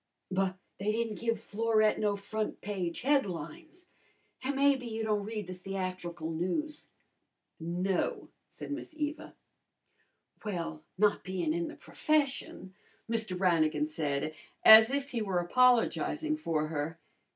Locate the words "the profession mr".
11.67-13.37